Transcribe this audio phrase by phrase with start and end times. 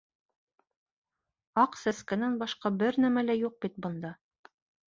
[1.65, 4.17] —Аҡ сәскәнән башҡа бер нәмә лә юҡ бит бында.